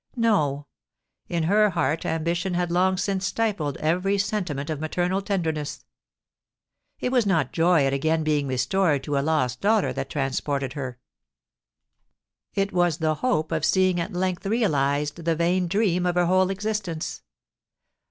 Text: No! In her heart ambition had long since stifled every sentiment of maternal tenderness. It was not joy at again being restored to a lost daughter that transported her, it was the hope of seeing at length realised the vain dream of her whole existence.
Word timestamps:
No! 0.15 0.65
In 1.29 1.43
her 1.43 1.69
heart 1.69 2.07
ambition 2.07 2.55
had 2.55 2.71
long 2.71 2.97
since 2.97 3.27
stifled 3.27 3.77
every 3.77 4.17
sentiment 4.17 4.71
of 4.71 4.79
maternal 4.79 5.21
tenderness. 5.21 5.85
It 6.99 7.11
was 7.11 7.27
not 7.27 7.51
joy 7.51 7.85
at 7.85 7.93
again 7.93 8.23
being 8.23 8.47
restored 8.47 9.03
to 9.03 9.15
a 9.19 9.21
lost 9.21 9.61
daughter 9.61 9.93
that 9.93 10.09
transported 10.09 10.73
her, 10.73 10.97
it 12.55 12.73
was 12.73 12.97
the 12.97 13.13
hope 13.21 13.51
of 13.51 13.63
seeing 13.63 13.99
at 13.99 14.11
length 14.13 14.47
realised 14.47 15.17
the 15.23 15.35
vain 15.35 15.67
dream 15.67 16.07
of 16.07 16.15
her 16.15 16.25
whole 16.25 16.49
existence. 16.49 17.21